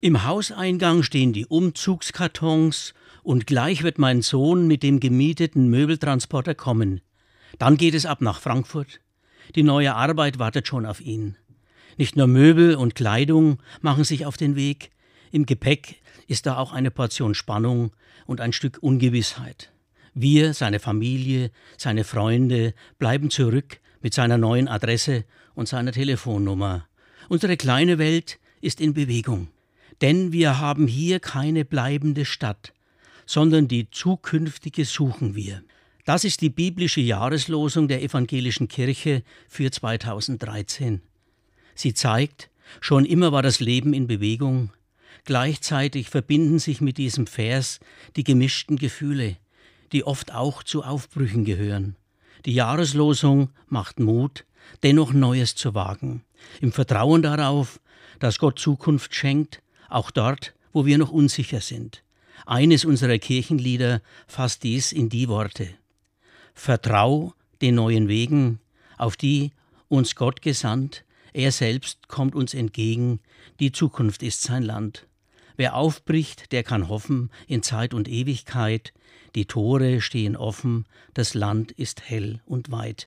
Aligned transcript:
Im 0.00 0.24
Hauseingang 0.24 1.02
stehen 1.02 1.32
die 1.32 1.46
Umzugskartons 1.46 2.94
und 3.24 3.48
gleich 3.48 3.82
wird 3.82 3.98
mein 3.98 4.22
Sohn 4.22 4.68
mit 4.68 4.84
dem 4.84 5.00
gemieteten 5.00 5.68
Möbeltransporter 5.70 6.54
kommen. 6.54 7.00
Dann 7.58 7.76
geht 7.76 7.94
es 7.94 8.06
ab 8.06 8.20
nach 8.20 8.40
Frankfurt. 8.40 9.00
Die 9.56 9.64
neue 9.64 9.96
Arbeit 9.96 10.38
wartet 10.38 10.68
schon 10.68 10.86
auf 10.86 11.00
ihn. 11.00 11.36
Nicht 11.96 12.14
nur 12.14 12.28
Möbel 12.28 12.76
und 12.76 12.94
Kleidung 12.94 13.58
machen 13.80 14.04
sich 14.04 14.24
auf 14.24 14.36
den 14.36 14.54
Weg, 14.54 14.90
im 15.32 15.46
Gepäck 15.46 15.96
ist 16.28 16.46
da 16.46 16.58
auch 16.58 16.72
eine 16.72 16.92
Portion 16.92 17.34
Spannung 17.34 17.90
und 18.24 18.40
ein 18.40 18.52
Stück 18.52 18.78
Ungewissheit. 18.80 19.72
Wir, 20.14 20.54
seine 20.54 20.78
Familie, 20.78 21.50
seine 21.76 22.04
Freunde 22.04 22.72
bleiben 23.00 23.30
zurück 23.30 23.80
mit 24.00 24.14
seiner 24.14 24.38
neuen 24.38 24.68
Adresse 24.68 25.24
und 25.56 25.66
seiner 25.66 25.90
Telefonnummer. 25.90 26.86
Unsere 27.28 27.56
kleine 27.56 27.98
Welt 27.98 28.38
ist 28.60 28.80
in 28.80 28.94
Bewegung. 28.94 29.48
Denn 30.00 30.32
wir 30.32 30.58
haben 30.58 30.86
hier 30.86 31.20
keine 31.20 31.64
bleibende 31.64 32.24
Stadt, 32.24 32.72
sondern 33.26 33.68
die 33.68 33.90
zukünftige 33.90 34.84
suchen 34.84 35.34
wir. 35.34 35.62
Das 36.04 36.24
ist 36.24 36.40
die 36.40 36.50
biblische 36.50 37.00
Jahreslosung 37.00 37.88
der 37.88 38.02
evangelischen 38.02 38.68
Kirche 38.68 39.22
für 39.48 39.70
2013. 39.70 41.02
Sie 41.74 41.94
zeigt, 41.94 42.50
schon 42.80 43.04
immer 43.04 43.32
war 43.32 43.42
das 43.42 43.60
Leben 43.60 43.92
in 43.92 44.06
Bewegung, 44.06 44.70
Gleichzeitig 45.28 46.08
verbinden 46.08 46.58
sich 46.58 46.80
mit 46.80 46.96
diesem 46.96 47.26
Vers 47.26 47.80
die 48.16 48.24
gemischten 48.24 48.76
Gefühle, 48.76 49.36
die 49.92 50.04
oft 50.04 50.32
auch 50.32 50.62
zu 50.62 50.82
Aufbrüchen 50.84 51.44
gehören. 51.44 51.96
Die 52.46 52.54
Jahreslosung 52.54 53.50
macht 53.66 54.00
Mut, 54.00 54.46
dennoch 54.82 55.12
Neues 55.12 55.54
zu 55.54 55.74
wagen, 55.74 56.24
im 56.62 56.72
Vertrauen 56.72 57.20
darauf, 57.20 57.78
dass 58.20 58.38
Gott 58.38 58.58
Zukunft 58.58 59.14
schenkt, 59.14 59.60
auch 59.88 60.10
dort, 60.10 60.54
wo 60.72 60.86
wir 60.86 60.98
noch 60.98 61.10
unsicher 61.10 61.60
sind. 61.60 62.02
Eines 62.46 62.84
unserer 62.84 63.18
Kirchenlieder 63.18 64.02
fasst 64.26 64.62
dies 64.62 64.92
in 64.92 65.08
die 65.08 65.28
Worte. 65.28 65.68
Vertrau 66.54 67.34
den 67.60 67.76
neuen 67.76 68.08
Wegen, 68.08 68.60
auf 68.96 69.16
die 69.16 69.52
uns 69.88 70.14
Gott 70.14 70.42
gesandt, 70.42 71.04
er 71.32 71.52
selbst 71.52 72.08
kommt 72.08 72.34
uns 72.34 72.52
entgegen, 72.52 73.20
die 73.60 73.70
Zukunft 73.70 74.24
ist 74.24 74.42
sein 74.42 74.64
Land. 74.64 75.06
Wer 75.56 75.76
aufbricht, 75.76 76.50
der 76.50 76.64
kann 76.64 76.88
hoffen 76.88 77.30
in 77.46 77.62
Zeit 77.62 77.94
und 77.94 78.08
Ewigkeit, 78.08 78.92
die 79.36 79.44
Tore 79.44 80.00
stehen 80.00 80.34
offen, 80.34 80.86
das 81.14 81.34
Land 81.34 81.70
ist 81.70 82.02
hell 82.02 82.40
und 82.44 82.72
weit. 82.72 83.06